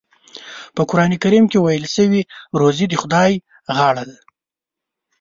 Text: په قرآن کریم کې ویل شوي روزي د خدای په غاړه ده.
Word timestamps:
په 0.75 0.81
قرآن 0.89 1.11
کریم 1.23 1.45
کې 1.51 1.57
ویل 1.59 1.85
شوي 1.95 2.21
روزي 2.59 2.85
د 2.89 2.93
خدای 3.01 3.31
په 3.65 3.71
غاړه 3.77 4.03
ده. 4.09 4.17